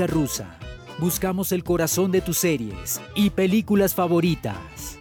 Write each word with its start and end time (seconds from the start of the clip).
Rusa. 0.00 0.58
Buscamos 0.98 1.52
el 1.52 1.64
corazón 1.64 2.10
de 2.12 2.20
tus 2.20 2.38
series 2.38 3.00
y 3.14 3.30
películas 3.30 3.94
favoritas. 3.94 4.98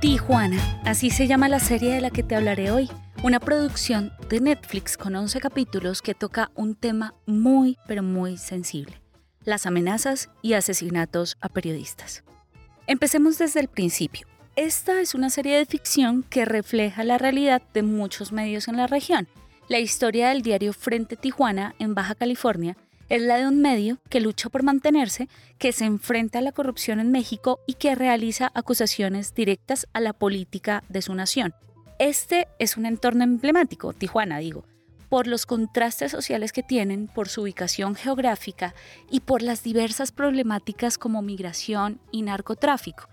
Tijuana, 0.00 0.80
así 0.84 1.10
se 1.10 1.26
llama 1.26 1.48
la 1.48 1.60
serie 1.60 1.92
de 1.92 2.00
la 2.00 2.10
que 2.10 2.22
te 2.22 2.34
hablaré 2.34 2.70
hoy. 2.70 2.88
Una 3.22 3.38
producción 3.38 4.12
de 4.30 4.40
Netflix 4.40 4.96
con 4.96 5.14
11 5.14 5.38
capítulos 5.40 6.00
que 6.00 6.14
toca 6.14 6.50
un 6.54 6.74
tema 6.74 7.14
muy, 7.26 7.76
pero 7.86 8.02
muy 8.02 8.38
sensible. 8.38 9.00
Las 9.44 9.66
amenazas 9.66 10.30
y 10.40 10.54
asesinatos 10.54 11.36
a 11.40 11.50
periodistas. 11.50 12.24
Empecemos 12.86 13.36
desde 13.36 13.60
el 13.60 13.68
principio. 13.68 14.26
Esta 14.56 15.00
es 15.00 15.14
una 15.14 15.30
serie 15.30 15.56
de 15.56 15.66
ficción 15.66 16.22
que 16.22 16.44
refleja 16.44 17.04
la 17.04 17.18
realidad 17.18 17.62
de 17.72 17.82
muchos 17.82 18.32
medios 18.32 18.68
en 18.68 18.78
la 18.78 18.86
región. 18.86 19.28
La 19.70 19.78
historia 19.78 20.30
del 20.30 20.42
diario 20.42 20.72
Frente 20.72 21.14
Tijuana 21.14 21.76
en 21.78 21.94
Baja 21.94 22.16
California 22.16 22.76
es 23.08 23.22
la 23.22 23.36
de 23.36 23.46
un 23.46 23.62
medio 23.62 23.98
que 24.08 24.20
lucha 24.20 24.48
por 24.48 24.64
mantenerse, 24.64 25.28
que 25.58 25.70
se 25.70 25.84
enfrenta 25.84 26.40
a 26.40 26.42
la 26.42 26.50
corrupción 26.50 26.98
en 26.98 27.12
México 27.12 27.60
y 27.68 27.74
que 27.74 27.94
realiza 27.94 28.50
acusaciones 28.52 29.32
directas 29.32 29.86
a 29.92 30.00
la 30.00 30.12
política 30.12 30.82
de 30.88 31.02
su 31.02 31.14
nación. 31.14 31.54
Este 32.00 32.48
es 32.58 32.76
un 32.76 32.84
entorno 32.84 33.22
emblemático, 33.22 33.92
Tijuana 33.92 34.38
digo, 34.38 34.64
por 35.08 35.28
los 35.28 35.46
contrastes 35.46 36.10
sociales 36.10 36.50
que 36.50 36.64
tienen, 36.64 37.06
por 37.06 37.28
su 37.28 37.42
ubicación 37.42 37.94
geográfica 37.94 38.74
y 39.08 39.20
por 39.20 39.40
las 39.40 39.62
diversas 39.62 40.10
problemáticas 40.10 40.98
como 40.98 41.22
migración 41.22 42.00
y 42.10 42.22
narcotráfico 42.22 43.08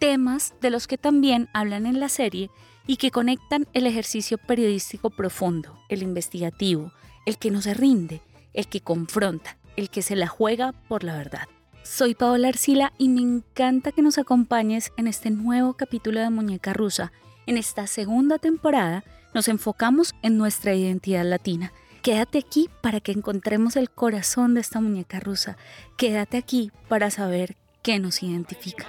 temas 0.00 0.54
de 0.60 0.70
los 0.70 0.88
que 0.88 0.98
también 0.98 1.48
hablan 1.52 1.86
en 1.86 2.00
la 2.00 2.08
serie 2.08 2.50
y 2.86 2.96
que 2.96 3.12
conectan 3.12 3.68
el 3.74 3.86
ejercicio 3.86 4.38
periodístico 4.38 5.10
profundo, 5.10 5.78
el 5.88 6.02
investigativo, 6.02 6.90
el 7.26 7.36
que 7.36 7.52
no 7.52 7.62
se 7.62 7.74
rinde, 7.74 8.22
el 8.54 8.66
que 8.66 8.80
confronta, 8.80 9.58
el 9.76 9.90
que 9.90 10.02
se 10.02 10.16
la 10.16 10.26
juega 10.26 10.72
por 10.88 11.04
la 11.04 11.16
verdad. 11.16 11.46
Soy 11.84 12.14
Paola 12.14 12.48
Arcila 12.48 12.92
y 12.98 13.08
me 13.08 13.20
encanta 13.20 13.92
que 13.92 14.02
nos 14.02 14.18
acompañes 14.18 14.90
en 14.96 15.06
este 15.06 15.30
nuevo 15.30 15.74
capítulo 15.74 16.20
de 16.20 16.30
Muñeca 16.30 16.72
Rusa. 16.72 17.12
En 17.46 17.58
esta 17.58 17.86
segunda 17.86 18.38
temporada 18.38 19.04
nos 19.34 19.48
enfocamos 19.48 20.14
en 20.22 20.38
nuestra 20.38 20.74
identidad 20.74 21.24
latina. 21.24 21.72
Quédate 22.02 22.38
aquí 22.38 22.70
para 22.80 23.00
que 23.00 23.12
encontremos 23.12 23.76
el 23.76 23.90
corazón 23.90 24.54
de 24.54 24.60
esta 24.60 24.80
muñeca 24.80 25.20
rusa. 25.20 25.58
Quédate 25.98 26.38
aquí 26.38 26.72
para 26.88 27.10
saber 27.10 27.56
qué 27.82 27.98
nos 27.98 28.22
identifica 28.22 28.86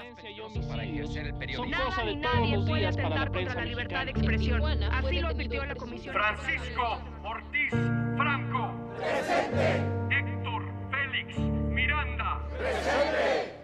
para 0.60 0.84
ejercer 0.84 1.28
el 1.28 1.34
periodismo. 1.36 1.92
Son 1.96 2.06
de 2.06 2.16
nadie 2.16 2.66
puede 2.66 2.88
atentar 2.88 3.32
contra 3.32 3.56
la 3.56 3.66
libertad 3.66 4.06
de 4.06 4.12
expresión. 4.12 4.84
Así 4.84 5.20
lo 5.20 5.28
advirtió 5.28 5.66
la 5.66 5.76
comisión. 5.76 6.14
Francisco 6.14 7.02
Ortiz 7.24 7.72
Franco. 8.18 8.74
Presente. 8.98 9.84
Héctor 10.10 10.64
Félix 10.92 11.38
Miranda. 11.40 12.42
Presente. 12.58 13.62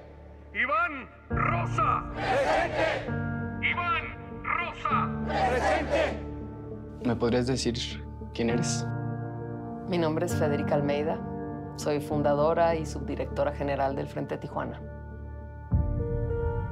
Iván 0.54 1.10
Rosa. 1.30 2.04
Presente. 2.14 3.70
Iván 3.70 4.44
Rosa. 4.44 5.50
Presente. 5.50 6.24
¿Me 7.06 7.16
podrías 7.16 7.48
decir 7.48 7.76
quién 8.34 8.50
eres? 8.50 8.86
Mi 9.88 9.98
nombre 9.98 10.26
es 10.26 10.36
Federica 10.36 10.76
Almeida. 10.76 11.20
Soy 11.78 12.02
fundadora 12.02 12.76
y 12.76 12.86
subdirectora 12.86 13.54
general 13.54 13.96
del 13.96 14.08
Frente 14.08 14.38
Tijuana. 14.38 14.82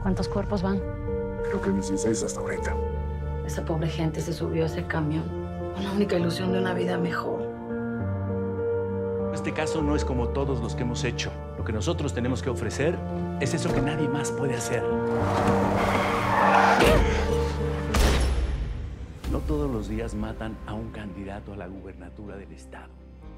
¿Cuántos 0.06 0.30
cuerpos 0.30 0.62
van? 0.62 0.80
Creo 1.50 1.60
que 1.64 1.72
16 1.72 2.22
hasta 2.22 2.40
ahorita. 2.40 2.76
Esa 3.44 3.66
pobre 3.66 3.88
gente 3.88 4.22
se 4.22 4.34
subió 4.34 4.62
a 4.62 4.66
ese 4.68 4.86
camión 4.86 5.24
con 5.74 5.84
la 5.84 5.92
única 5.94 6.16
ilusión 6.16 6.54
de 6.54 6.60
una 6.60 6.76
vida 6.76 7.00
mejor. 7.00 7.42
Este 9.34 9.52
caso 9.52 9.82
no 9.82 9.96
es 9.96 10.06
como 10.06 10.28
todos 10.28 10.62
los 10.62 10.76
que 10.76 10.84
hemos 10.84 11.04
hecho. 11.06 11.32
Lo 11.58 11.66
que 11.66 11.74
nosotros 11.74 12.14
tenemos 12.14 12.44
que 12.44 12.52
ofrecer 12.52 12.96
es 13.42 13.56
eso 13.56 13.74
que 13.74 13.82
nadie 13.82 14.08
más 14.08 14.32
puede 14.32 14.54
hacer. 14.54 14.84
No 19.32 19.40
todos 19.48 19.72
los 19.72 19.90
días 19.90 20.14
matan 20.14 20.56
a 20.68 20.76
un 20.76 20.92
candidato 20.92 21.54
a 21.54 21.58
la 21.58 21.66
gubernatura 21.66 22.38
del 22.38 22.52
Estado. 22.52 22.94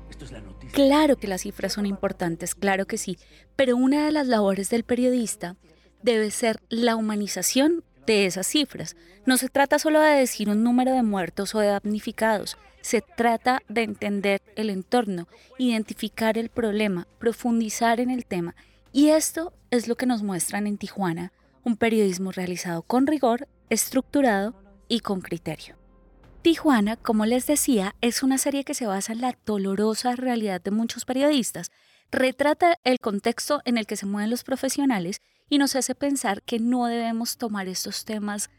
Esto 0.09 0.25
es 0.25 0.33
la 0.33 0.41
noticia. 0.41 0.73
Claro 0.73 1.15
que 1.15 1.29
las 1.29 1.43
cifras 1.43 1.71
son 1.71 1.85
importantes, 1.85 2.55
claro 2.55 2.87
que 2.87 2.97
sí, 2.97 3.17
pero 3.55 3.77
una 3.77 4.05
de 4.05 4.11
las 4.11 4.27
labores 4.27 4.69
del 4.69 4.83
periodista 4.83 5.55
debe 6.01 6.31
ser 6.31 6.61
la 6.69 6.95
humanización 6.95 7.83
de 8.05 8.25
esas 8.25 8.47
cifras. 8.47 8.95
No 9.25 9.37
se 9.37 9.49
trata 9.49 9.79
solo 9.79 9.99
de 9.99 10.15
decir 10.15 10.49
un 10.49 10.63
número 10.63 10.93
de 10.93 11.03
muertos 11.03 11.53
o 11.53 11.59
de 11.59 11.67
damnificados, 11.67 12.57
se 12.81 13.01
trata 13.01 13.61
de 13.67 13.83
entender 13.83 14.41
el 14.55 14.69
entorno, 14.69 15.27
identificar 15.57 16.37
el 16.37 16.47
problema, 16.47 17.05
profundizar 17.19 17.99
en 17.99 18.09
el 18.09 18.25
tema. 18.25 18.55
Y 18.93 19.09
esto 19.09 19.51
es 19.71 19.89
lo 19.89 19.97
que 19.97 20.05
nos 20.05 20.23
muestran 20.23 20.67
en 20.67 20.77
Tijuana, 20.77 21.33
un 21.65 21.75
periodismo 21.75 22.31
realizado 22.31 22.83
con 22.83 23.05
rigor, 23.05 23.49
estructurado 23.69 24.55
y 24.87 25.01
con 25.01 25.19
criterio. 25.19 25.75
Tijuana, 26.41 26.95
como 26.95 27.25
les 27.25 27.45
decía, 27.45 27.93
es 27.99 28.23
una 28.23 28.37
serie 28.37 28.63
que 28.63 28.73
se 28.73 28.87
basa 28.87 29.11
en 29.11 29.19
la 29.19 29.37
dolorosa 29.45 30.15
realidad 30.15 30.61
de 30.61 30.71
muchos 30.71 31.03
periodistas, 31.03 31.71
retrata 32.09 32.77
el 32.85 32.99
contexto 32.99 33.61
en 33.65 33.77
el 33.77 33.85
que 33.85 33.97
se 33.97 34.05
mueven 34.05 34.29
los 34.29 34.45
profesionales 34.45 35.19
y 35.49 35.57
nos 35.57 35.75
hace 35.75 35.95
pensar 35.95 36.41
que 36.43 36.59
no 36.59 36.85
debemos 36.85 37.37
tomar 37.37 37.67
estos 37.67 38.05
temas 38.05 38.49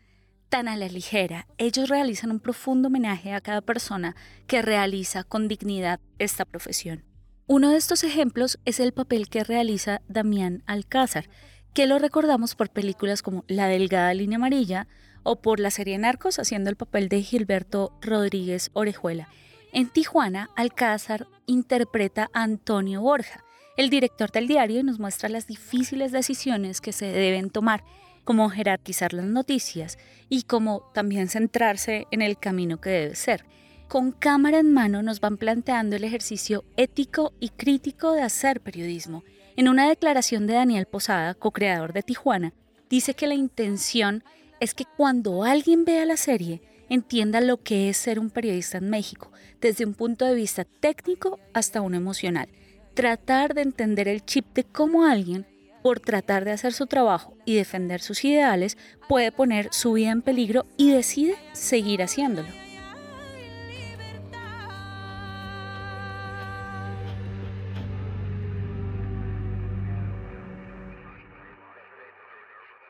tan 0.49 0.69
a 0.69 0.77
la 0.77 0.89
ligera. 0.89 1.47
Ellos 1.59 1.89
realizan 1.89 2.31
un 2.31 2.41
profundo 2.41 2.89
homenaje 2.89 3.33
a 3.33 3.41
cada 3.41 3.61
persona 3.61 4.17
que 4.47 4.63
realiza 4.63 5.25
con 5.25 5.49
dignidad 5.49 6.01
esta 6.19 6.45
profesión. 6.45 7.05
Uno 7.47 7.71
de 7.71 7.77
estos 7.77 8.05
ejemplos 8.05 8.59
es 8.65 8.81
el 8.81 8.93
papel 8.93 9.29
que 9.29 9.45
realiza 9.45 10.03
Damián 10.09 10.63
Alcázar, 10.67 11.29
que 11.75 11.87
lo 11.87 11.99
recordamos 11.99 12.55
por 12.55 12.71
películas 12.71 13.23
como 13.23 13.45
La 13.47 13.69
Delgada 13.69 14.13
Línea 14.15 14.37
Amarilla 14.37 14.87
o 15.23 15.41
por 15.41 15.61
la 15.61 15.71
serie 15.71 15.99
Narcos 15.99 16.39
haciendo 16.39 16.71
el 16.71 16.77
papel 16.77 17.09
de 17.09 17.23
Gilberto 17.23 17.97
Rodríguez 18.01 18.71
Orejuela. 18.73 19.29
En 19.73 19.89
Tijuana, 19.91 20.49
Alcázar 20.57 21.27
interpreta 21.47 22.31
a 22.33 22.43
Antonio 22.43 23.03
Borja, 23.03 23.45
el 23.79 23.91
director 23.91 24.33
del 24.33 24.49
diario, 24.49 24.83
nos 24.83 24.99
muestra 24.99 25.29
las 25.29 25.47
difíciles 25.47 26.11
decisiones 26.11 26.81
que 26.81 26.93
se 26.93 27.07
deben 27.07 27.49
tomar, 27.49 27.85
como 28.25 28.51
jerarquizar 28.51 29.13
las 29.13 29.27
noticias 29.27 29.99
y 30.29 30.43
como 30.43 30.91
también 30.93 31.29
centrarse 31.29 32.09
en 32.11 32.21
el 32.21 32.37
camino 32.37 32.81
que 32.81 32.91
debe 32.91 33.15
ser. 33.15 33.45
Con 33.87 34.11
cámara 34.11 34.59
en 34.59 34.73
mano 34.73 35.05
nos 35.05 35.21
van 35.21 35.37
planteando 35.37 35.95
el 35.95 36.03
ejercicio 36.03 36.65
ético 36.77 37.33
y 37.39 37.51
crítico 37.51 38.13
de 38.13 38.23
hacer 38.23 38.61
periodismo. 38.61 39.23
En 39.55 39.69
una 39.69 39.89
declaración 39.89 40.49
de 40.49 40.55
Daniel 40.55 40.87
Posada, 40.87 41.35
co-creador 41.35 41.93
de 41.93 42.03
Tijuana, 42.03 42.55
dice 42.91 43.15
que 43.15 43.29
la 43.29 43.35
intención 43.35 44.25
es 44.59 44.75
que 44.75 44.87
cuando 44.97 45.45
alguien 45.45 45.85
vea 45.85 46.05
la 46.05 46.17
serie, 46.17 46.63
entienda 46.89 47.41
lo 47.41 47.63
que 47.63 47.91
es 47.91 47.97
ser 47.97 48.19
un 48.19 48.31
periodista 48.31 48.79
en 48.79 48.91
México, 48.91 49.31
desde 49.61 49.87
un 49.87 49.95
punto 49.95 50.25
de 50.25 50.35
vista 50.35 50.65
técnico 50.65 51.39
hasta 51.55 51.81
uno 51.81 51.97
emocional. 51.97 52.49
Tratar 52.95 53.55
de 53.55 53.63
entender 53.63 54.09
el 54.09 54.25
chip 54.25 54.47
de 54.55 54.65
cómo 54.65 55.05
alguien, 55.05 55.47
por 55.83 56.01
tratar 56.01 56.45
de 56.45 56.53
hacer 56.53 56.73
su 56.73 56.87
trabajo 56.87 57.35
y 57.45 57.55
defender 57.55 58.01
sus 58.01 58.25
ideales, 58.25 58.77
puede 59.09 59.33
poner 59.33 59.69
su 59.73 59.93
vida 59.93 60.11
en 60.11 60.23
peligro 60.23 60.67
y 60.77 60.91
decide 60.91 61.37
seguir 61.53 62.03
haciéndolo. 62.03 62.49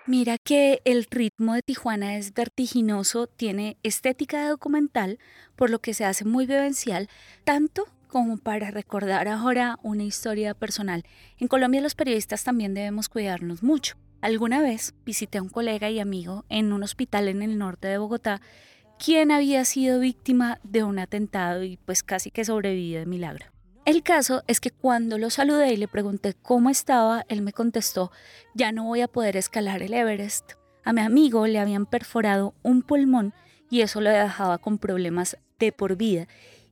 Mira 0.09 0.39
que 0.39 0.81
el 0.87 1.05
ritmo 1.05 1.53
de 1.53 1.61
Tijuana 1.61 2.17
es 2.17 2.33
vertiginoso, 2.33 3.27
tiene 3.27 3.77
estética 3.83 4.41
de 4.41 4.49
documental, 4.49 5.19
por 5.55 5.69
lo 5.69 5.81
que 5.81 5.93
se 5.93 6.07
hace 6.07 6.25
muy 6.25 6.47
vivencial, 6.47 7.11
tanto 7.45 7.87
como 8.09 8.39
para 8.39 8.71
recordar 8.71 9.29
ahora 9.29 9.79
una 9.83 10.03
historia 10.03 10.55
personal. 10.55 11.05
En 11.39 11.49
Colombia 11.49 11.81
los 11.81 11.95
periodistas 11.95 12.43
también 12.43 12.75
debemos 12.75 13.09
cuidarnos 13.09 13.63
mucho. 13.63 13.97
Alguna 14.21 14.61
vez 14.61 14.95
visité 15.07 15.39
a 15.39 15.43
un 15.43 15.49
colega 15.49 15.91
y 15.91 16.01
amigo 16.01 16.45
en 16.49 16.73
un 16.73 16.83
hospital 16.83 17.29
en 17.29 17.43
el 17.43 17.57
norte 17.57 17.87
de 17.87 17.99
Bogotá, 17.99 18.41
quien 18.99 19.31
había 19.31 19.65
sido 19.65 20.01
víctima 20.01 20.59
de 20.65 20.83
un 20.83 20.99
atentado 20.99 21.63
y 21.63 21.77
pues 21.77 22.03
casi 22.03 22.33
que 22.33 22.45
sobrevivió 22.45 22.99
de 22.99 23.07
milagro. 23.07 23.47
El 23.85 24.03
caso 24.03 24.43
es 24.49 24.61
que 24.61 24.71
cuando 24.71 25.17
lo 25.17 25.31
saludé 25.31 25.73
y 25.73 25.77
le 25.77 25.89
pregunté 25.89 26.35
cómo 26.35 26.69
estaba, 26.69 27.25
él 27.29 27.43
me 27.43 27.53
contestó, 27.53 28.11
ya 28.55 28.73
no 28.73 28.85
voy 28.85 29.03
a 29.03 29.09
poder 29.09 29.37
escalar 29.37 29.83
el 29.83 29.95
Everest. 29.95 30.53
A 30.85 30.93
mi 30.93 31.01
amigo 31.01 31.47
le 31.47 31.59
habían 31.59 31.87
perforado 31.87 32.55
un 32.63 32.83
pulmón 32.83 33.33
y 33.71 33.83
eso 33.83 34.01
lo 34.01 34.11
dejaba 34.11 34.59
con 34.59 34.79
problemas 34.79 35.39
de 35.59 35.73
por 35.73 35.97
vida. 35.97 36.27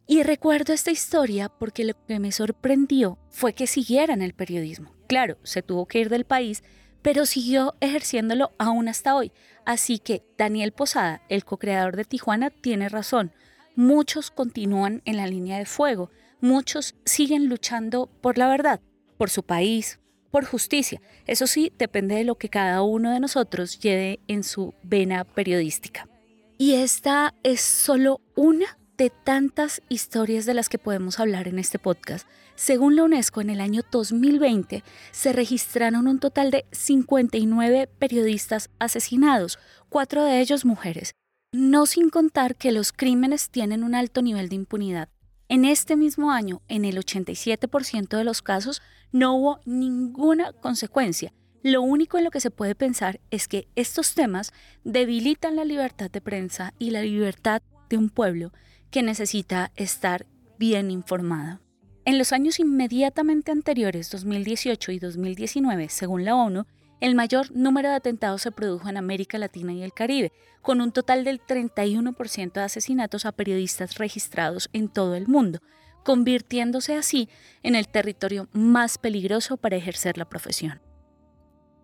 Y 0.09 0.23
recuerdo 0.23 0.73
esta 0.73 0.93
historia 0.93 1.49
porque 1.49 1.85
lo 1.85 1.95
que 2.07 2.21
me 2.21 2.31
sorprendió 2.31 3.19
fue 3.29 3.55
que 3.55 3.67
siguiera 3.67 4.15
en 4.15 4.23
el 4.23 4.35
periodismo. 4.35 4.93
Claro, 5.09 5.37
se 5.43 5.63
tuvo 5.63 5.87
que 5.87 5.99
ir 5.99 6.09
del 6.11 6.25
país, 6.25 6.63
pero 7.03 7.27
siguió 7.27 7.75
ejerciéndolo 7.81 8.53
aún 8.59 8.89
hasta 8.89 9.17
hoy. 9.17 9.33
Así 9.65 9.99
que 9.99 10.23
Daniel 10.39 10.73
Posada, 10.73 11.23
el 11.29 11.45
co-creador 11.45 11.97
de 11.97 12.05
Tijuana, 12.05 12.51
tiene 12.51 12.89
razón. 12.89 13.33
muchos 13.75 14.31
continúan 14.31 15.03
en 15.05 15.19
la 15.19 15.27
línea 15.27 15.59
de 15.59 15.67
fuego, 15.67 16.11
muchos 16.41 16.95
siguen 17.05 17.49
luchando 17.49 18.09
por 18.23 18.39
la 18.39 18.49
verdad, 18.49 18.81
por 19.19 19.29
su 19.29 19.43
país, 19.43 19.99
por 20.31 20.47
justicia. 20.47 21.03
Eso 21.27 21.47
sí, 21.47 21.73
depende 21.77 22.15
de 22.15 22.25
lo 22.25 22.37
que 22.37 22.49
cada 22.49 22.83
uno 22.83 23.11
de 23.11 23.21
nosotros 23.21 23.79
lleve 23.79 24.21
en 24.29 24.45
su 24.45 24.73
vena 24.83 25.25
periodística. 25.25 26.09
Y 26.57 26.75
esta 26.75 27.35
es 27.43 27.61
solo 27.61 28.23
una 28.35 28.79
de 28.97 29.11
tantas 29.11 29.83
historias 29.89 30.47
de 30.47 30.55
las 30.55 30.69
que 30.69 30.79
podemos 30.79 31.21
hablar 31.21 31.49
en 31.49 31.59
este 31.59 31.79
podcast. 31.79 32.27
Según 32.55 32.97
la 32.97 33.05
UNESCO, 33.05 33.41
en 33.41 33.51
el 33.51 33.61
año 33.61 33.83
2020 33.91 34.83
se 35.11 35.33
registraron 35.33 36.07
un 36.07 36.19
total 36.19 36.51
de 36.51 36.65
59 36.73 37.89
periodistas 37.99 38.71
asesinados, 38.79 39.59
cuatro 39.89 40.25
de 40.25 40.41
ellos 40.41 40.65
mujeres, 40.65 41.13
no 41.53 41.87
sin 41.87 42.09
contar 42.09 42.57
que 42.57 42.73
los 42.73 42.93
crímenes 42.93 43.51
tienen 43.51 43.85
un 43.85 43.95
alto 43.95 44.23
nivel 44.23 44.49
de 44.49 44.57
impunidad. 44.57 45.09
En 45.49 45.65
este 45.65 45.97
mismo 45.97 46.33
año, 46.33 46.63
en 46.69 46.85
el 46.85 46.97
87% 46.97 48.17
de 48.17 48.25
los 48.25 48.43
casos, 48.43 48.83
no 49.13 49.37
hubo 49.37 49.61
ninguna 49.65 50.53
consecuencia. 50.53 51.33
Lo 51.63 51.83
único 51.83 52.19
en 52.19 52.25
lo 52.25 52.31
que 52.31 52.41
se 52.41 52.51
puede 52.51 52.75
pensar 52.75 53.21
es 53.31 53.47
que 53.47 53.69
estos 53.77 54.15
temas 54.15 54.53
debilitan 54.85 55.57
la 55.57 55.65
libertad 55.65 56.11
de 56.11 56.21
prensa 56.21 56.75
y 56.79 56.91
la 56.91 57.03
libertad 57.03 57.63
de 57.89 57.97
un 57.97 58.09
pueblo 58.09 58.53
que 58.91 59.03
necesita 59.03 59.73
estar 59.77 60.27
bien 60.59 60.91
informado. 60.91 61.61
En 62.05 62.19
los 62.19 62.33
años 62.33 62.61
inmediatamente 62.61 63.51
anteriores, 63.51 64.11
2018 64.11 64.93
y 64.93 64.99
2019, 64.99 65.89
según 65.89 66.25
la 66.25 66.37
ONU, 66.37 66.65
el 67.01 67.15
mayor 67.15 67.51
número 67.51 67.91
de 67.91 67.97
atentados 67.97 68.43
se 68.43 68.53
produjo 68.53 68.89
en 68.89 68.97
América 68.97 69.39
Latina 69.39 69.73
y 69.73 69.83
el 69.83 69.93
Caribe, 69.93 70.33
con 70.63 70.81
un 70.81 70.93
total 70.93 71.25
del 71.25 71.41
31% 71.41 72.53
de 72.53 72.61
asesinatos 72.63 73.27
a 73.27 73.33
periodistas 73.33 73.99
registrados 73.99 74.71
en 74.73 74.89
todo 74.89 75.15
el 75.15 75.29
mundo, 75.29 75.59
convirtiéndose 76.05 76.95
así 76.95 77.29
en 77.63 77.75
el 77.75 77.89
territorio 77.89 78.49
más 78.53 78.97
peligroso 78.99 79.57
para 79.57 79.77
ejercer 79.77 80.17
la 80.17 80.29
profesión. 80.29 80.81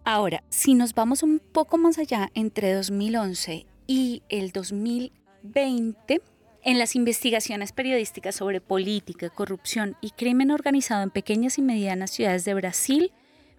Ahora, 0.05 0.43
si 0.49 0.75
nos 0.75 0.95
vamos 0.95 1.23
un 1.23 1.41
poco 1.41 1.79
más 1.79 1.99
allá 1.99 2.31
entre 2.35 2.73
2011 2.73 3.67
y 3.87 4.23
el 4.29 4.51
2020, 4.51 6.23
en 6.65 6.79
las 6.79 6.95
investigaciones 6.95 7.73
periodísticas 7.73 8.37
sobre 8.37 8.61
política, 8.61 9.31
corrupción 9.31 9.97
y 10.01 10.11
crimen 10.11 10.51
organizado 10.51 11.03
en 11.03 11.11
pequeñas 11.11 11.59
y 11.59 11.63
medianas 11.63 12.11
ciudades 12.11 12.45
de 12.45 12.55
Brasil, 12.55 13.13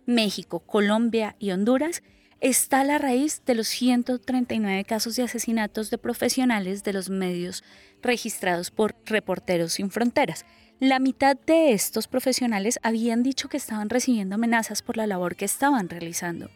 México, 0.05 0.59
Colombia 0.59 1.35
y 1.39 1.51
Honduras 1.51 2.03
está 2.39 2.83
la 2.83 2.97
raíz 2.97 3.41
de 3.45 3.55
los 3.55 3.67
139 3.69 4.83
casos 4.83 5.15
de 5.15 5.23
asesinatos 5.23 5.89
de 5.89 5.97
profesionales 5.97 6.83
de 6.83 6.93
los 6.93 7.09
medios 7.09 7.63
registrados 8.01 8.69
por 8.69 8.95
Reporteros 9.05 9.73
Sin 9.73 9.91
Fronteras. 9.91 10.45
La 10.79 10.99
mitad 10.99 11.37
de 11.37 11.71
estos 11.71 12.07
profesionales 12.07 12.79
habían 12.83 13.23
dicho 13.23 13.47
que 13.47 13.55
estaban 13.55 13.89
recibiendo 13.89 14.35
amenazas 14.35 14.81
por 14.81 14.97
la 14.97 15.07
labor 15.07 15.37
que 15.37 15.45
estaban 15.45 15.87
realizando. 15.87 16.49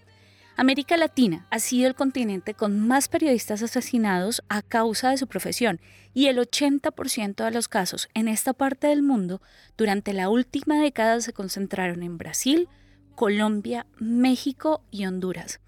América 0.60 0.98
Latina 0.98 1.46
ha 1.52 1.60
sido 1.60 1.88
el 1.88 1.94
continente 1.94 2.56
con 2.56 2.80
más 2.80 3.10
periodistas 3.10 3.62
asesinados 3.62 4.42
a 4.50 4.64
causa 4.64 5.12
de 5.12 5.18
su 5.18 5.28
profesión 5.28 5.80
y 6.16 6.28
el 6.28 6.40
80% 6.40 7.46
de 7.46 7.52
los 7.52 7.68
casos 7.68 8.10
en 8.16 8.28
esta 8.28 8.54
parte 8.54 8.88
del 8.88 9.04
mundo 9.04 9.40
durante 9.78 10.14
la 10.14 10.30
última 10.30 10.82
década 10.82 11.22
se 11.22 11.32
concentraron 11.32 12.02
en 12.02 12.18
Brasil, 12.18 12.68
Colombia, 13.14 13.86
México 14.00 14.82
y 14.90 15.06
Honduras. 15.06 15.60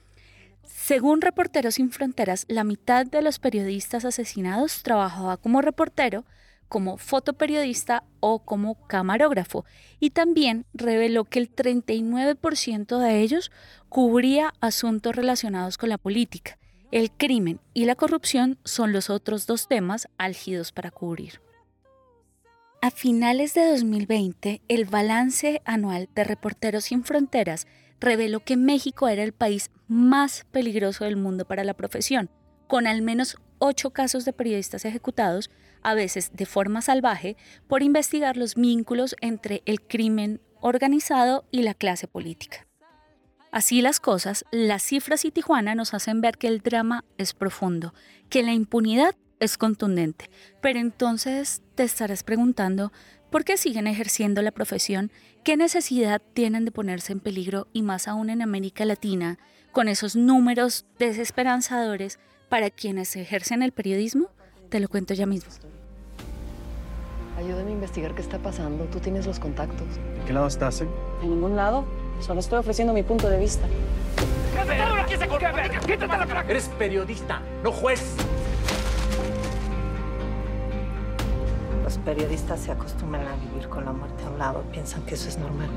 Según 0.63 1.21
Reporteros 1.21 1.75
Sin 1.75 1.91
Fronteras, 1.91 2.45
la 2.47 2.63
mitad 2.63 3.05
de 3.05 3.21
los 3.21 3.37
periodistas 3.37 4.05
asesinados 4.05 4.81
trabajaba 4.81 5.37
como 5.37 5.61
reportero, 5.61 6.25
como 6.69 6.97
fotoperiodista 6.97 8.03
o 8.19 8.39
como 8.39 8.87
camarógrafo, 8.87 9.65
y 9.99 10.11
también 10.11 10.65
reveló 10.73 11.25
que 11.25 11.39
el 11.39 11.53
39% 11.53 12.99
de 12.99 13.19
ellos 13.19 13.51
cubría 13.89 14.53
asuntos 14.61 15.15
relacionados 15.15 15.77
con 15.77 15.89
la 15.89 15.97
política. 15.97 16.57
El 16.91 17.11
crimen 17.11 17.59
y 17.73 17.85
la 17.85 17.95
corrupción 17.95 18.57
son 18.63 18.93
los 18.93 19.09
otros 19.09 19.45
dos 19.45 19.67
temas 19.67 20.07
álgidos 20.17 20.71
para 20.71 20.91
cubrir. 20.91 21.41
A 22.81 22.91
finales 22.91 23.53
de 23.53 23.69
2020, 23.71 24.61
el 24.69 24.85
balance 24.85 25.61
anual 25.65 26.07
de 26.15 26.23
Reporteros 26.23 26.85
Sin 26.85 27.03
Fronteras 27.03 27.67
reveló 27.99 28.39
que 28.39 28.55
México 28.55 29.07
era 29.07 29.23
el 29.23 29.33
país 29.33 29.69
más 29.87 30.45
peligroso 30.51 31.03
del 31.03 31.17
mundo 31.17 31.45
para 31.45 31.63
la 31.63 31.73
profesión, 31.73 32.29
con 32.67 32.87
al 32.87 33.01
menos 33.01 33.37
ocho 33.59 33.91
casos 33.91 34.25
de 34.25 34.33
periodistas 34.33 34.85
ejecutados, 34.85 35.49
a 35.81 35.93
veces 35.93 36.31
de 36.33 36.45
forma 36.45 36.81
salvaje, 36.81 37.37
por 37.67 37.83
investigar 37.83 38.37
los 38.37 38.55
vínculos 38.55 39.15
entre 39.21 39.61
el 39.65 39.81
crimen 39.81 40.41
organizado 40.61 41.45
y 41.51 41.61
la 41.61 41.73
clase 41.73 42.07
política. 42.07 42.65
Así 43.51 43.81
las 43.81 43.99
cosas, 43.99 44.45
las 44.51 44.83
cifras 44.83 45.25
y 45.25 45.31
Tijuana 45.31 45.73
nos 45.73 45.93
hacen 45.93 46.21
ver 46.21 46.37
que 46.37 46.47
el 46.47 46.59
drama 46.59 47.03
es 47.17 47.33
profundo, 47.33 47.93
que 48.29 48.43
la 48.43 48.53
impunidad 48.53 49.15
es 49.39 49.57
contundente. 49.57 50.29
Pero 50.61 50.79
entonces 50.79 51.63
te 51.75 51.83
estarás 51.83 52.23
preguntando, 52.23 52.91
¿por 53.31 53.45
qué 53.45 53.57
siguen 53.57 53.87
ejerciendo 53.87 54.41
la 54.43 54.51
profesión? 54.51 55.11
¿Qué 55.43 55.57
necesidad 55.57 56.21
tienen 56.33 56.65
de 56.65 56.71
ponerse 56.71 57.11
en 57.11 57.21
peligro 57.21 57.67
y 57.73 57.81
más 57.81 58.07
aún 58.07 58.29
en 58.29 58.41
América 58.41 58.85
Latina 58.85 59.39
con 59.71 59.87
esos 59.87 60.15
números 60.15 60.85
desesperanzadores 60.99 62.19
para 62.49 62.69
quienes 62.69 63.15
ejercen 63.15 63.61
el 63.61 63.71
periodismo? 63.71 64.27
Te 64.69 64.79
lo 64.79 64.89
cuento 64.89 65.13
ya 65.13 65.25
mismo. 65.25 65.51
Ayúdame 67.37 67.69
a 67.69 67.73
investigar 67.73 68.13
qué 68.15 68.21
está 68.21 68.37
pasando. 68.39 68.85
Tú 68.85 68.99
tienes 68.99 69.25
los 69.25 69.39
contactos. 69.39 69.87
¿En 70.19 70.25
qué 70.25 70.33
lado 70.33 70.47
estás, 70.47 70.81
eh? 70.81 70.87
En 71.23 71.29
ningún 71.29 71.55
lado. 71.55 71.85
Solo 72.19 72.41
estoy 72.41 72.59
ofreciendo 72.59 72.93
mi 72.93 73.03
punto 73.03 73.29
de 73.29 73.39
vista. 73.39 73.65
Eres 76.49 76.67
periodista, 76.77 77.41
no 77.63 77.71
juez. 77.71 78.15
Los 81.83 81.97
periodistas 81.99 82.59
se 82.59 82.71
acostumbran 82.71 83.25
a 83.25 83.35
vivir 83.35 83.69
con 83.69 83.85
la 83.85 83.93
muerte 83.93 84.23
a 84.25 84.29
un 84.29 84.37
lado, 84.37 84.63
piensan 84.71 85.01
que 85.03 85.15
eso 85.15 85.29
es 85.29 85.37
normal. 85.37 85.69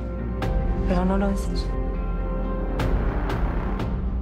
Pero 0.88 1.04
no 1.04 1.16
lo 1.16 1.30
es. 1.30 1.40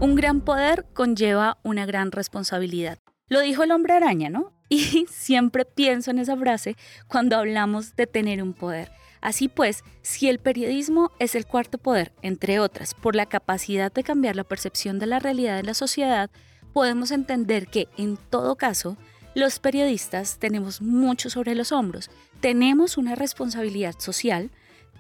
Un 0.01 0.15
gran 0.15 0.41
poder 0.41 0.87
conlleva 0.95 1.59
una 1.63 1.85
gran 1.85 2.11
responsabilidad. 2.11 2.99
Lo 3.29 3.41
dijo 3.41 3.65
el 3.65 3.71
hombre 3.71 3.93
araña, 3.93 4.31
¿no? 4.31 4.53
Y 4.71 5.07
siempre 5.11 5.67
pienso 5.67 6.11
en 6.11 6.19
esa 6.19 6.39
frase 6.39 6.75
cuando 7.07 7.37
hablamos 7.37 7.97
de 7.97 8.07
tener 8.07 8.43
un 8.43 8.55
poder. 8.55 8.91
Así 9.21 9.49
pues, 9.49 9.85
si 10.01 10.31
el 10.31 10.39
periodismo 10.39 11.11
es 11.19 11.35
el 11.35 11.45
cuarto 11.45 11.77
poder, 11.77 12.13
entre 12.23 12.61
otras, 12.61 12.95
por 12.95 13.15
la 13.15 13.27
capacidad 13.27 13.93
de 13.93 14.03
cambiar 14.03 14.37
la 14.37 14.45
percepción 14.45 14.99
de 14.99 15.07
la 15.07 15.19
realidad 15.19 15.57
de 15.57 15.65
la 15.65 15.75
sociedad, 15.75 16.31
podemos 16.73 17.11
entender 17.11 17.67
que, 17.67 17.89
en 17.99 18.17
todo 18.17 18.57
caso, 18.57 18.97
los 19.35 19.59
periodistas 19.59 20.39
tenemos 20.39 20.81
mucho 20.81 21.29
sobre 21.29 21.55
los 21.55 21.73
hombros, 21.73 22.11
tenemos 22.41 22.97
una 22.97 23.17
responsabilidad 23.17 23.97
social, 23.99 24.51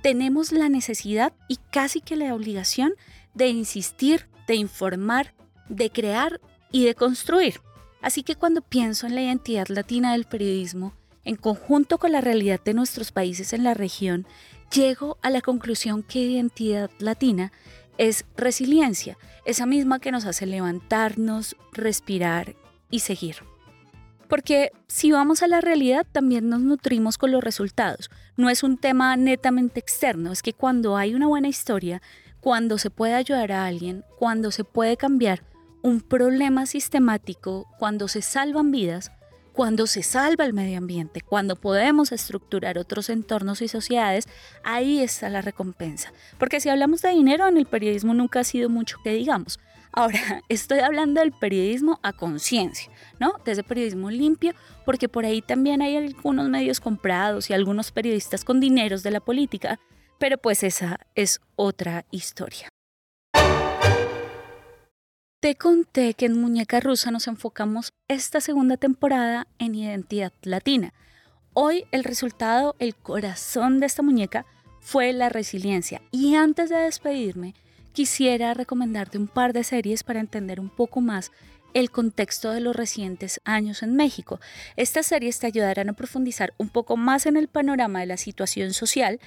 tenemos 0.02 0.52
la 0.52 0.68
necesidad 0.68 1.32
y 1.48 1.56
casi 1.70 2.02
que 2.02 2.16
la 2.16 2.34
obligación 2.34 2.92
de 3.32 3.48
insistir, 3.48 4.28
de 4.50 4.56
informar, 4.56 5.32
de 5.68 5.90
crear 5.90 6.40
y 6.72 6.84
de 6.84 6.96
construir. 6.96 7.60
Así 8.02 8.22
que 8.24 8.34
cuando 8.34 8.62
pienso 8.62 9.06
en 9.06 9.14
la 9.14 9.22
identidad 9.22 9.68
latina 9.68 10.12
del 10.12 10.24
periodismo, 10.24 10.92
en 11.24 11.36
conjunto 11.36 11.98
con 11.98 12.10
la 12.12 12.20
realidad 12.20 12.60
de 12.64 12.74
nuestros 12.74 13.12
países 13.12 13.52
en 13.52 13.62
la 13.62 13.74
región, 13.74 14.26
llego 14.74 15.18
a 15.22 15.30
la 15.30 15.40
conclusión 15.40 16.02
que 16.02 16.18
identidad 16.18 16.90
latina 16.98 17.52
es 17.96 18.24
resiliencia, 18.36 19.18
esa 19.44 19.66
misma 19.66 20.00
que 20.00 20.10
nos 20.10 20.24
hace 20.24 20.46
levantarnos, 20.46 21.56
respirar 21.72 22.56
y 22.90 23.00
seguir. 23.00 23.36
Porque 24.28 24.72
si 24.88 25.12
vamos 25.12 25.42
a 25.42 25.48
la 25.48 25.60
realidad, 25.60 26.06
también 26.10 26.48
nos 26.48 26.60
nutrimos 26.60 27.18
con 27.18 27.30
los 27.30 27.44
resultados. 27.44 28.10
No 28.36 28.48
es 28.48 28.62
un 28.62 28.78
tema 28.78 29.16
netamente 29.16 29.78
externo, 29.78 30.32
es 30.32 30.42
que 30.42 30.54
cuando 30.54 30.96
hay 30.96 31.14
una 31.14 31.26
buena 31.26 31.48
historia, 31.48 32.00
cuando 32.40 32.78
se 32.78 32.90
puede 32.90 33.14
ayudar 33.14 33.52
a 33.52 33.66
alguien, 33.66 34.04
cuando 34.18 34.50
se 34.50 34.64
puede 34.64 34.96
cambiar 34.96 35.42
un 35.82 36.00
problema 36.00 36.66
sistemático, 36.66 37.66
cuando 37.78 38.08
se 38.08 38.22
salvan 38.22 38.70
vidas, 38.70 39.12
cuando 39.52 39.86
se 39.86 40.02
salva 40.02 40.44
el 40.44 40.52
medio 40.52 40.78
ambiente, 40.78 41.20
cuando 41.20 41.56
podemos 41.56 42.12
estructurar 42.12 42.78
otros 42.78 43.10
entornos 43.10 43.62
y 43.62 43.68
sociedades, 43.68 44.28
ahí 44.62 45.00
está 45.00 45.28
la 45.28 45.42
recompensa. 45.42 46.12
Porque 46.38 46.60
si 46.60 46.68
hablamos 46.68 47.02
de 47.02 47.10
dinero, 47.10 47.46
en 47.48 47.56
el 47.56 47.66
periodismo 47.66 48.14
nunca 48.14 48.40
ha 48.40 48.44
sido 48.44 48.70
mucho 48.70 48.98
que 49.02 49.12
digamos. 49.12 49.58
Ahora, 49.92 50.42
estoy 50.48 50.78
hablando 50.80 51.20
del 51.20 51.32
periodismo 51.32 51.98
a 52.02 52.12
conciencia, 52.12 52.90
¿no? 53.18 53.34
De 53.44 53.52
ese 53.52 53.62
periodismo 53.62 54.10
limpio, 54.10 54.54
porque 54.86 55.08
por 55.08 55.24
ahí 55.24 55.42
también 55.42 55.82
hay 55.82 55.96
algunos 55.96 56.48
medios 56.48 56.80
comprados 56.80 57.50
y 57.50 57.52
algunos 57.52 57.90
periodistas 57.90 58.44
con 58.44 58.60
dineros 58.60 59.02
de 59.02 59.10
la 59.10 59.20
política, 59.20 59.80
pero 60.20 60.36
pues 60.36 60.62
esa 60.62 61.00
es 61.14 61.40
otra 61.56 62.04
historia. 62.10 62.68
Te 65.40 65.54
conté 65.54 66.12
que 66.12 66.26
en 66.26 66.38
Muñeca 66.38 66.78
Rusa 66.80 67.10
nos 67.10 67.26
enfocamos 67.26 67.94
esta 68.08 68.42
segunda 68.42 68.76
temporada 68.76 69.46
en 69.58 69.74
identidad 69.74 70.34
latina. 70.42 70.92
Hoy 71.54 71.86
el 71.90 72.04
resultado, 72.04 72.76
el 72.78 72.94
corazón 72.94 73.80
de 73.80 73.86
esta 73.86 74.02
muñeca, 74.02 74.44
fue 74.80 75.14
la 75.14 75.30
resiliencia. 75.30 76.02
Y 76.10 76.34
antes 76.34 76.68
de 76.68 76.76
despedirme, 76.76 77.54
quisiera 77.94 78.52
recomendarte 78.52 79.16
un 79.16 79.26
par 79.26 79.54
de 79.54 79.64
series 79.64 80.04
para 80.04 80.20
entender 80.20 80.60
un 80.60 80.68
poco 80.68 81.00
más 81.00 81.32
el 81.74 81.90
contexto 81.90 82.50
de 82.50 82.60
los 82.60 82.76
recientes 82.76 83.40
años 83.44 83.82
en 83.82 83.94
México. 83.94 84.40
Estas 84.76 85.06
series 85.06 85.38
te 85.38 85.46
ayudarán 85.46 85.88
a 85.88 85.94
profundizar 85.94 86.54
un 86.58 86.68
poco 86.68 86.96
más 86.96 87.26
en 87.26 87.36
el 87.36 87.48
panorama 87.48 88.00
de 88.00 88.06
la 88.06 88.16
situación 88.16 88.72
social 88.72 89.20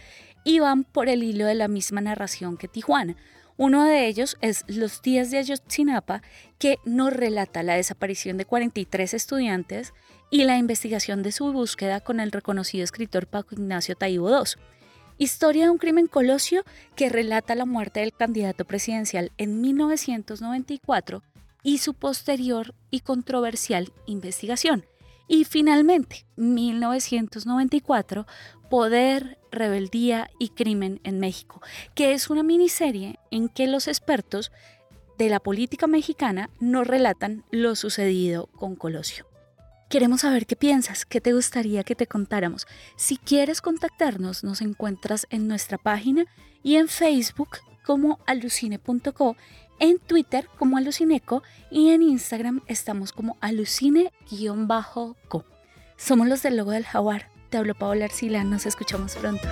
y 0.44 0.60
van 0.60 0.84
por 0.84 1.10
el 1.10 1.24
hilo 1.24 1.46
de 1.46 1.56
la 1.56 1.68
misma 1.68 2.02
narración 2.02 2.58
que 2.58 2.68
Tijuana. 2.68 3.16
Uno 3.56 3.84
de 3.84 4.08
ellos 4.08 4.38
es 4.42 4.66
Los 4.68 5.02
días 5.02 5.30
de 5.30 5.38
Ayotzinapa, 5.38 6.22
que 6.58 6.80
nos 6.86 7.14
relata 7.14 7.62
la 7.62 7.76
desaparición 7.76 8.38
de 8.38 8.46
43 8.46 9.14
estudiantes 9.14 9.94
y 10.32 10.44
la 10.44 10.58
investigación 10.58 11.22
de 11.22 11.32
su 11.32 11.52
búsqueda 11.54 12.00
con 12.00 12.20
el 12.20 12.32
reconocido 12.32 12.84
escritor 12.84 13.28
Paco 13.28 13.54
Ignacio 13.54 13.96
Taibo 13.96 14.30
II. 14.30 14.60
Historia 15.20 15.66
de 15.66 15.70
un 15.70 15.78
crimen 15.78 16.08
colosio 16.08 16.64
que 16.96 17.10
relata 17.10 17.54
la 17.54 17.66
muerte 17.66 18.00
del 18.00 18.14
candidato 18.14 18.66
presidencial 18.66 19.32
en 19.38 19.62
1994 19.62 21.22
y 21.64 21.80
su 21.80 21.94
posterior 21.94 22.76
y 22.92 23.00
controversial 23.00 23.92
investigación. 24.06 24.86
Y 25.28 25.46
finalmente, 25.46 26.26
1994, 26.36 28.28
Poder, 28.70 29.40
Rebeldía 29.52 30.30
y 30.40 30.50
Crimen 30.50 31.00
en 31.04 31.20
México, 31.20 31.62
que 31.96 32.14
es 32.14 32.30
una 32.30 32.44
miniserie 32.44 33.20
en 33.32 33.48
que 33.48 33.68
los 33.68 33.88
expertos 33.88 34.52
de 35.18 35.30
la 35.30 35.40
política 35.40 35.88
mexicana 35.88 36.50
nos 36.60 36.86
relatan 36.88 37.46
lo 37.52 37.76
sucedido 37.76 38.48
con 38.48 38.76
Colosio. 38.76 39.26
Queremos 39.90 40.22
saber 40.22 40.48
qué 40.48 40.56
piensas, 40.56 41.06
qué 41.06 41.22
te 41.22 41.34
gustaría 41.34 41.84
que 41.84 41.94
te 41.94 42.08
contáramos. 42.08 42.66
Si 42.96 43.18
quieres 43.18 43.62
contactarnos, 43.62 44.44
nos 44.44 44.62
encuentras 44.62 45.28
en 45.30 45.48
nuestra 45.48 45.78
página 45.78 46.26
y 46.64 46.78
en 46.78 46.88
Facebook 46.88 47.60
como 47.86 48.20
alucine.co 48.26 49.36
en 49.80 50.00
Twitter 50.00 50.48
como 50.58 50.78
Alucineco 50.78 51.44
y 51.72 51.90
en 51.90 52.02
Instagram 52.02 52.62
estamos 52.68 53.12
como 53.12 53.38
alucine-co. 53.42 55.46
Somos 55.98 56.28
los 56.28 56.44
del 56.44 56.58
logo 56.58 56.72
del 56.72 56.86
jaguar. 56.86 57.30
Te 57.50 57.58
hablo 57.58 57.76
Paola 57.76 58.06
Arcila, 58.06 58.44
nos 58.44 58.66
escuchamos 58.66 59.16
pronto. 59.16 59.48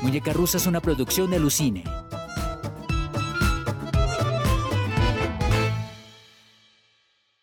Muñeca 0.00 0.32
Rusa 0.32 0.58
es 0.58 0.66
una 0.66 0.80
producción 0.80 1.30
de 1.30 1.36
Alucine 1.36 1.84